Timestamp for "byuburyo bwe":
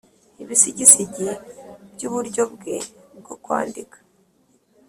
1.93-2.77